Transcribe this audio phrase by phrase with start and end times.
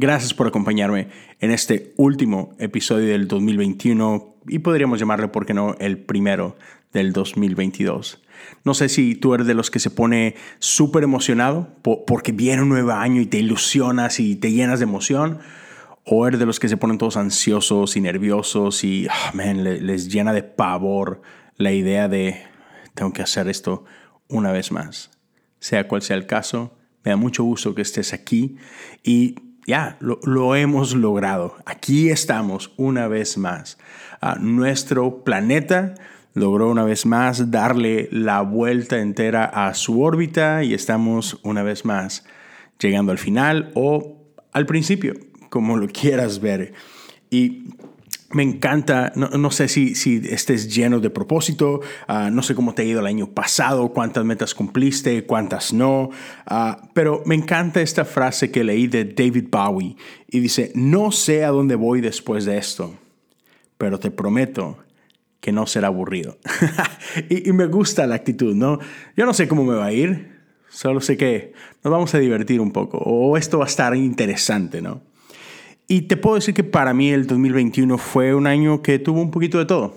[0.00, 1.08] Gracias por acompañarme
[1.40, 6.56] en este último episodio del 2021 y podríamos llamarle, ¿por qué no?, el primero
[6.92, 8.22] del 2022.
[8.62, 12.68] No sé si tú eres de los que se pone súper emocionado porque viene un
[12.68, 15.40] nuevo año y te ilusionas y te llenas de emoción,
[16.04, 20.32] o eres de los que se ponen todos ansiosos y nerviosos y ah, les llena
[20.32, 21.22] de pavor
[21.56, 22.44] la idea de
[22.94, 23.84] tengo que hacer esto
[24.28, 25.10] una vez más.
[25.58, 28.58] Sea cual sea el caso, me da mucho gusto que estés aquí
[29.02, 31.54] y ya, lo, hemos logrado.
[31.66, 33.76] Aquí estamos una vez más.
[34.22, 35.94] a nuestro planeta
[36.32, 41.84] logró una vez más darle la vuelta entera a su órbita y estamos una vez
[41.84, 42.24] más
[42.78, 44.16] llegando al final o
[44.52, 45.12] al principio,
[45.50, 46.72] como lo quieras ver.
[47.28, 47.64] Y
[48.30, 52.82] me encanta, no, sé si, si, estés lleno de propósito, ah, no sé cómo te
[52.82, 56.10] ha ido el año pasado, cuántas metas cumpliste, cuántas no,
[56.46, 59.96] ah, pero me encanta esta frase que leí de David Bowie
[60.30, 62.94] y dice, no sé a dónde voy después de esto,
[63.78, 64.76] pero te prometo
[65.40, 66.36] que no será aburrido.
[67.30, 68.78] y, y, me gusta la actitud, ¿no?
[69.16, 72.60] Yo no sé cómo me va a ir, solo sé que nos vamos a divertir
[72.60, 75.07] un poco, o esto va a estar interesante, ¿no?
[75.90, 79.30] Y te puedo decir que para mí el 2021 fue un año que tuvo un
[79.30, 79.96] poquito de todo.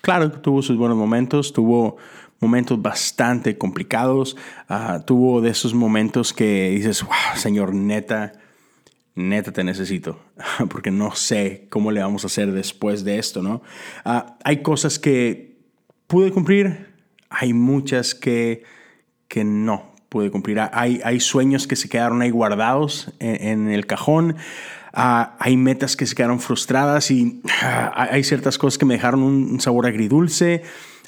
[0.00, 1.96] Claro, tuvo sus buenos momentos, tuvo
[2.38, 4.36] momentos bastante complicados,
[4.68, 8.32] ah, tuvo de esos momentos que dices, wow, señor, neta,
[9.16, 10.20] neta te necesito,
[10.70, 13.60] porque no sé cómo le vamos a hacer después de esto, ¿no?
[14.04, 15.56] Ah, hay cosas que
[16.06, 16.94] pude cumplir,
[17.28, 18.62] hay muchas que,
[19.26, 23.86] que no pude cumplir, hay, hay sueños que se quedaron ahí guardados en, en el
[23.86, 24.36] cajón,
[24.96, 29.24] Ah, hay metas que se quedaron frustradas y ah, hay ciertas cosas que me dejaron
[29.24, 30.62] un, sabor agridulce.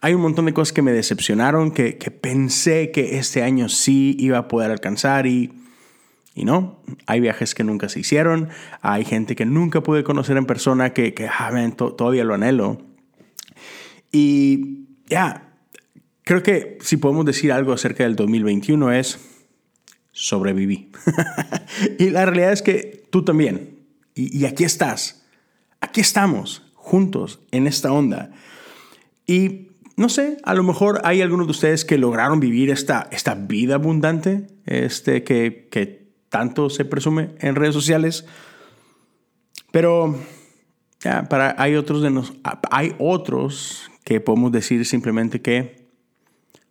[0.00, 4.38] Hay un montón de cosas que me decepcionaron, que, pensé que este año sí iba
[4.38, 5.52] a poder alcanzar y,
[6.36, 6.80] y no.
[7.06, 8.50] Hay viajes que nunca se hicieron,
[8.82, 12.80] hay gente que nunca pude conocer en persona que, que ah, todavía lo anhelo.
[14.12, 15.54] Y ya,
[16.22, 19.18] creo que si podemos decir algo acerca del 2021 es
[20.12, 20.92] sobreviví.
[21.98, 23.78] y la realidad es que tú también.
[24.14, 25.24] Y, aquí estás.
[25.80, 28.30] Aquí estamos, juntos, en esta onda.
[29.26, 33.34] Y no sé, a lo mejor hay algunos de ustedes que lograron vivir esta, esta
[33.34, 38.24] vida abundante este, que, que tanto se presume en redes sociales.
[39.70, 40.18] Pero
[41.28, 42.32] para, hay, otros de nos,
[42.70, 45.86] hay otros que podemos decir simplemente que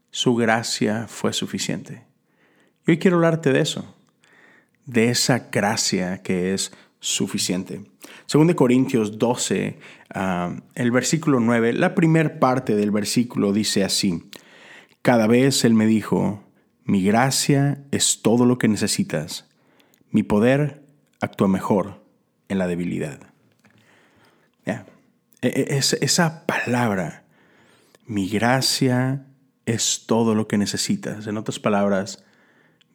[0.10, 2.04] su gracia fue suficiente.
[2.88, 3.96] Y hoy quiero hablarte de eso,
[4.86, 7.84] de esa gracia que es suficiente.
[8.26, 9.78] Según de Corintios 12,
[10.14, 14.30] ah, el versículo 9, la primera parte del versículo dice así,
[15.02, 16.44] cada vez Él me dijo,
[16.84, 19.50] mi gracia es todo lo que necesitas,
[20.12, 20.84] mi poder
[21.20, 22.04] actúa mejor
[22.50, 23.32] en la debilidad.
[25.42, 27.24] E, e, es, esa palabra,
[28.06, 29.26] mi gracia
[29.66, 31.28] es todo lo que necesitas.
[31.28, 32.24] En otras palabras,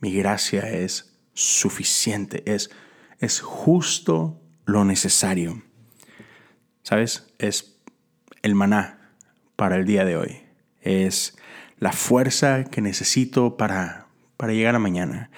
[0.00, 2.70] mi gracia es suficiente, es
[3.19, 5.62] es justo lo necesario.
[6.82, 7.32] ¿Sabes?
[7.38, 7.80] Es
[8.42, 9.12] el maná
[9.56, 10.42] para el día de hoy.
[10.80, 11.36] Es
[11.78, 15.30] la fuerza que necesito para, para llegar a mañana.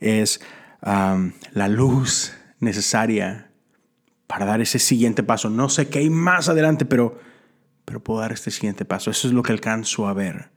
[0.00, 0.40] Es
[0.82, 3.50] la luz necesaria
[4.26, 5.48] para dar ese siguiente paso.
[5.50, 7.20] No sé qué hay más adelante, pero,
[7.84, 9.10] pero puedo dar este siguiente paso.
[9.10, 10.50] Eso es lo que alcanzo a ver.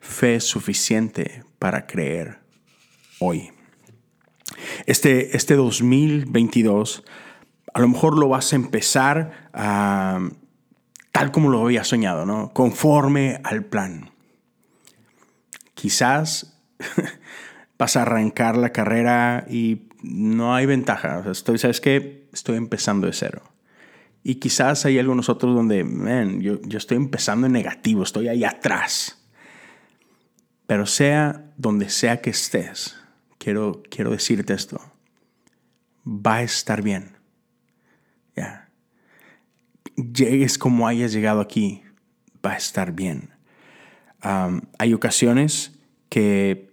[0.00, 2.40] Fe suficiente para creer
[3.20, 3.52] hoy.
[4.86, 7.04] Este, este 2022
[7.74, 9.50] a lo mejor lo vas a empezar
[11.12, 12.52] tal como lo había soñado, ¿no?
[12.52, 14.10] Conforme al plan.
[15.74, 16.58] Quizás
[17.78, 21.24] vas a arrancar la carrera y no hay ventaja.
[21.30, 22.28] estoy, ¿Sabes qué?
[22.32, 23.42] Estoy empezando de cero.
[24.24, 25.84] Y quizás hay algunos otros donde,
[26.40, 29.20] yo, yo estoy empezando en negativo, estoy ahí atrás.
[30.66, 32.96] Pero sea donde sea que estés,
[33.42, 34.80] quiero, quiero decirte esto.
[36.06, 37.16] Va a estar bien.
[38.36, 38.68] Ya.
[39.96, 41.82] Llegues como hayas llegado aquí,
[42.44, 43.30] va a estar bien.
[44.78, 45.78] hay ocasiones
[46.08, 46.70] que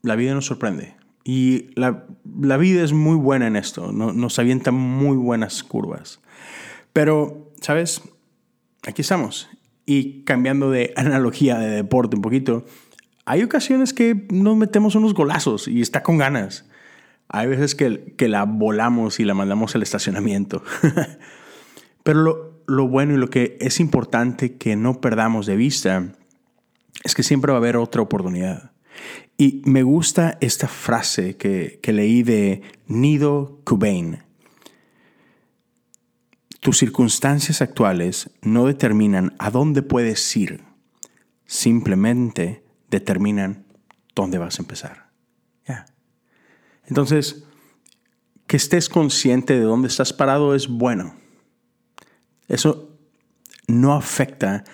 [0.00, 0.96] la vida nos sorprende.
[1.24, 2.06] Y la,
[2.56, 3.92] vida es muy buena en esto.
[3.92, 6.20] nos avienta muy buenas curvas.
[6.92, 8.02] Pero, ¿sabes?
[8.86, 9.48] Aquí estamos.
[9.84, 12.64] Y cambiando de analogía de deporte un poquito,
[13.24, 16.66] hay ocasiones que nos metemos unos golazos y está con ganas.
[17.28, 20.62] Hay veces que, que la volamos y la mandamos al estacionamiento.
[22.02, 26.14] Pero lo, lo bueno y lo que es importante que no perdamos de vista
[27.04, 28.72] es que siempre va a haber otra oportunidad.
[29.38, 34.18] Y me gusta esta frase que, que leí de Nido Kubain.
[36.60, 40.62] Tus circunstancias actuales no determinan a dónde puedes ir,
[41.44, 42.61] simplemente
[42.92, 43.64] determinan
[44.14, 45.10] dónde vas a empezar.
[46.84, 47.44] Entonces,
[48.46, 51.14] que estés consciente de dónde estás parado es bueno.
[52.48, 52.98] Eso
[53.66, 54.64] no afecta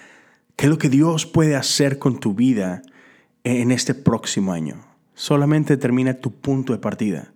[0.56, 2.82] qué es lo que Dios puede hacer con tu vida
[3.44, 4.85] en este próximo año.
[5.14, 7.32] Solamente determina tu punto de partida.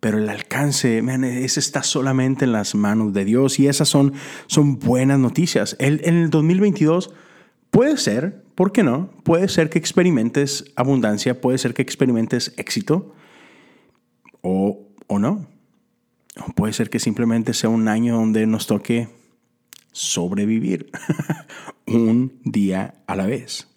[0.00, 4.12] Pero el alcance, ese está solamente en las manos de Dios y esas son,
[4.48, 5.76] son buenas noticias.
[5.78, 7.10] En el 2022
[7.70, 9.10] puede ser, ¿por qué no?
[9.24, 13.14] Puede ser que experimentes abundancia, puede ser que experimentes éxito
[14.42, 15.46] o, o no.
[16.46, 19.08] O puede ser que simplemente sea un año donde nos toque
[19.92, 20.90] sobrevivir
[21.86, 23.68] un día a la vez.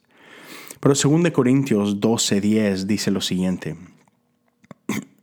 [0.80, 3.76] Pero 2 Corintios 12:10 dice lo siguiente.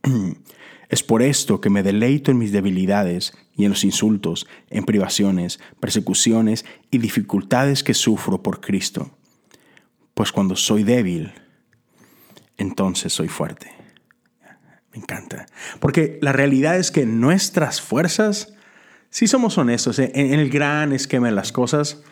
[0.88, 5.60] Es por esto que me deleito en mis debilidades y en los insultos, en privaciones,
[5.80, 9.10] persecuciones y dificultades que sufro por Cristo.
[10.14, 11.32] Pues cuando soy débil,
[12.56, 13.70] entonces soy fuerte.
[14.92, 15.46] Me encanta.
[15.78, 18.54] Porque la realidad es que nuestras fuerzas
[19.10, 22.02] si somos honestos, en el gran esquema de las cosas,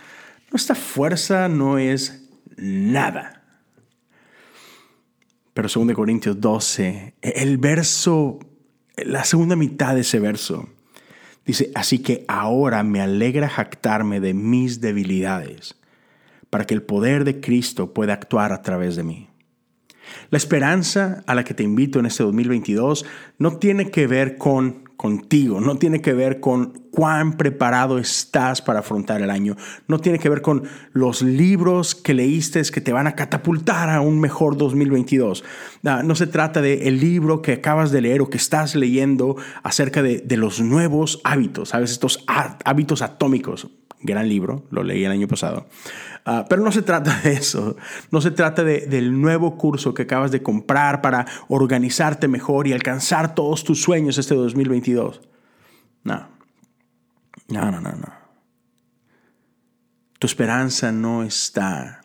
[0.51, 3.43] nuestra fuerza no es nada.
[5.53, 8.39] Pero 2 Corintios 12, el verso,
[8.97, 10.69] la segunda mitad de ese verso,
[11.45, 15.77] dice, así que ahora me alegra jactarme de mis debilidades,
[16.51, 19.29] para que el poder de Cristo pueda actuar a través de mí.
[20.31, 23.05] La esperanza a la que te invito en este 2022
[23.39, 28.81] no tiene que ver con contigo, no tiene que ver con cuán preparado estás para
[28.81, 29.57] afrontar el año,
[29.87, 30.63] no tiene que ver con
[30.93, 35.45] los libros que leíste que te van a catapultar a un mejor 2022.
[35.83, 40.03] No se trata de el libro que acabas de leer o que estás leyendo acerca
[40.03, 41.91] de, de los nuevos hábitos, ¿sabes?
[41.91, 42.25] Estos
[42.65, 43.69] hábitos atómicos.
[44.07, 45.67] Gran libro, lo leí el año pasado.
[46.25, 47.77] Ah, pero no se trata de eso,
[48.11, 53.35] no se trata del nuevo curso que acabas de comprar para organizarte mejor y alcanzar
[53.35, 55.21] todos tus sueños este 2022.
[56.05, 56.29] No,
[57.49, 58.27] no, no, no, no.
[60.19, 62.01] Tu esperanza no está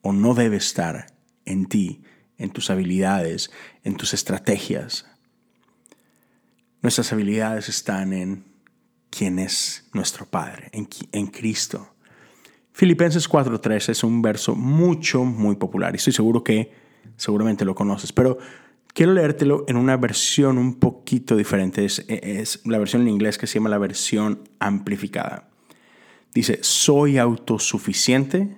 [0.00, 1.06] o no debe estar
[1.44, 2.02] en ti,
[2.38, 3.50] en tus habilidades,
[3.84, 5.06] en tus estrategias.
[6.82, 8.51] Nuestras habilidades están en
[9.16, 11.94] quién es nuestro Padre, en, Cristo.
[12.72, 16.72] Filipenses 4.3 es un verso mucho, muy popular y estoy seguro que
[17.16, 18.38] seguramente lo conoces, pero
[18.94, 21.84] quiero leértelo en una versión un poquito diferente.
[21.84, 25.50] Es la versión en inglés que se llama la versión amplificada.
[26.34, 28.56] Dice, soy autosuficiente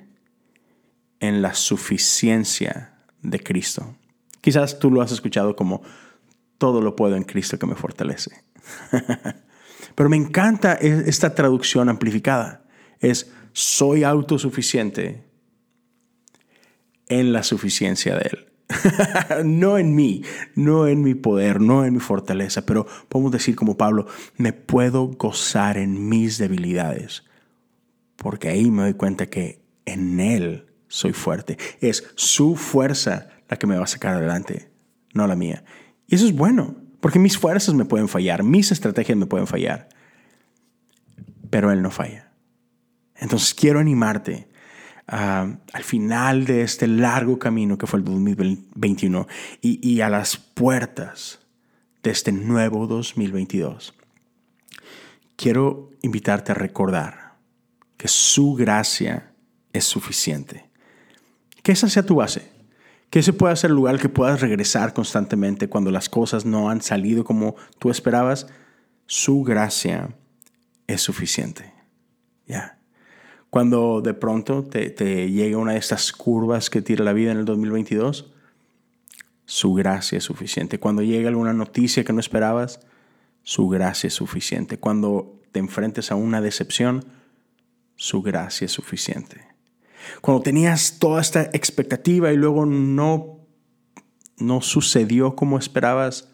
[1.18, 3.96] en la suficiencia de Cristo.
[4.40, 5.82] Quizás tú lo has escuchado como,
[6.58, 8.30] todo lo puedo en Cristo que me fortalece.
[9.94, 12.64] Pero me encanta e, esta traducción amplificada.
[13.00, 15.24] Es, soy autosuficiente
[17.08, 18.48] en la suficiencia de Él.
[19.44, 20.22] no en mí,
[20.54, 25.08] no en mi poder, no en mi fortaleza, pero podemos decir como Pablo, me puedo
[25.08, 27.24] gozar en mis debilidades,
[28.16, 31.58] porque ahí me doy cuenta que en Él soy fuerte.
[31.80, 34.70] Es su fuerza la que me va a sacar adelante,
[35.12, 35.64] no la mía.
[36.06, 39.90] Y eso es bueno, porque mis fuerzas me pueden fallar, mis estrategias me pueden fallar,
[41.50, 42.30] pero Él no falla.
[43.14, 44.48] Entonces quiero animarte
[45.06, 49.28] ah, al final de este largo camino que fue el 2021
[49.60, 51.40] y, y a las puertas
[52.02, 53.92] de este nuevo 2022.
[55.36, 57.34] Quiero invitarte a recordar
[57.98, 59.30] que su gracia
[59.74, 60.70] es suficiente.
[61.62, 62.53] Que esa sea tu base.
[63.14, 66.82] Que ese pueda ser el lugar que puedas regresar constantemente cuando las cosas no han
[66.82, 68.48] salido como tú esperabas.
[69.06, 70.16] Su gracia
[70.88, 71.72] es suficiente.
[72.48, 72.80] Ya.
[73.50, 77.38] Cuando de pronto te, te llega una de estas curvas que tira la vida en
[77.38, 78.32] el 2022,
[79.44, 80.80] su gracia es suficiente.
[80.80, 82.80] Cuando llega alguna noticia que no esperabas,
[83.44, 84.78] su gracia es suficiente.
[84.78, 87.04] Cuando te enfrentes a una decepción,
[87.94, 89.53] su gracia es suficiente.
[90.20, 93.40] Cuando tenías toda esta expectativa y luego no,
[94.38, 96.28] no sucedió como esperabas,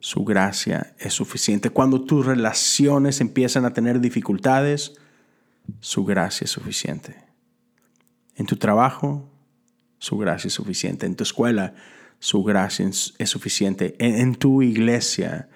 [0.00, 1.70] su gracia es suficiente.
[1.70, 4.94] Cuando tus relaciones empiezan a tener dificultades,
[5.80, 7.16] su gracia es suficiente.
[8.36, 9.28] En tu trabajo,
[9.98, 11.06] su gracia es suficiente.
[11.06, 11.74] En tu escuela,
[12.20, 13.96] su gracia es suficiente.
[13.98, 15.48] En, tu iglesia,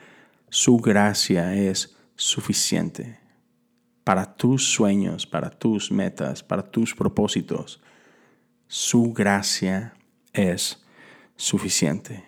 [0.48, 3.19] su gracia es suficiente.
[4.04, 7.80] Para tus sueños, para tus metas, para tus propósitos,
[8.66, 9.94] su gracia
[10.32, 10.82] es
[11.36, 12.24] suficiente.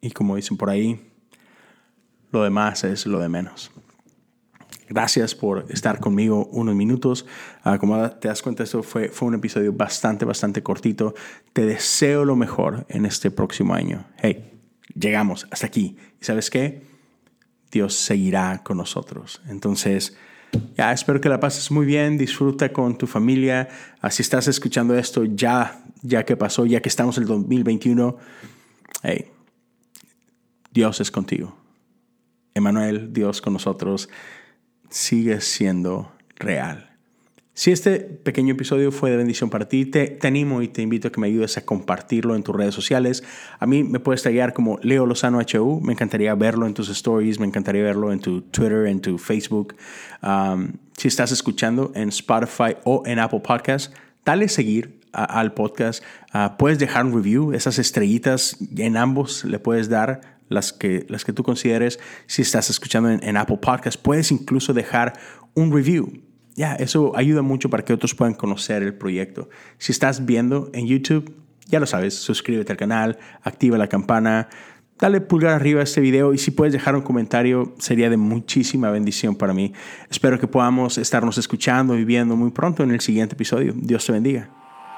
[0.00, 1.12] Y como dicen por ahí,
[2.30, 3.70] lo demás es lo de menos.
[4.88, 7.24] Gracias por estar conmigo unos minutos.
[7.62, 11.14] Ah, como te das cuenta, esto fue, fue un episodio bastante, bastante cortito.
[11.52, 14.06] Te deseo lo mejor en este próximo año.
[14.18, 14.52] Hey,
[14.94, 15.96] llegamos hasta aquí.
[16.20, 16.82] ¿Y sabes qué?
[17.70, 19.40] Dios seguirá con nosotros.
[19.48, 20.16] Entonces,
[20.76, 22.18] ya espero que la pases muy bien.
[22.18, 23.68] Disfruta con tu familia.
[24.00, 28.16] Así estás escuchando esto ya, ya que pasó, ya que estamos en el 2021.
[29.02, 29.26] Hey,
[30.70, 31.56] Dios es contigo.
[32.54, 34.08] Emanuel, Dios con nosotros
[34.88, 36.93] sigue siendo real.
[37.56, 41.12] Si este pequeño episodio fue de bendición para ti, te, animo y te invito a
[41.12, 43.22] que me ayudes a compartirlo en tus redes sociales.
[43.60, 45.80] A mí me puedes taggear como Leo Lozano HU.
[45.80, 49.76] Me encantaría verlo en tus stories, me encantaría verlo en tu Twitter, en tu Facebook.
[50.96, 53.94] Si estás escuchando en Spotify o en Apple Podcast,
[54.24, 56.02] dale seguir al podcast.
[56.34, 61.24] Uh, puedes dejar un review, esas estrellitas en ambos le puedes dar las que, las
[61.24, 62.00] que tú consideres.
[62.26, 65.14] Si estás escuchando en, Apple Podcast, puedes incluso dejar
[65.54, 66.33] un review.
[66.54, 69.48] Ya, eso ayuda mucho para que otros puedan conocer el proyecto.
[69.78, 71.34] Si estás viendo en YouTube,
[71.66, 74.48] ya lo sabes, suscríbete al canal, activa la campana,
[74.98, 78.90] dale pulgar arriba a este video y si puedes dejar un comentario sería de muchísima
[78.90, 79.72] bendición para mí.
[80.10, 83.72] Espero que podamos estarnos escuchando y viendo muy pronto en el siguiente episodio.
[83.76, 84.50] Dios te bendiga.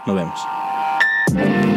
[0.07, 1.75] Nos vemos.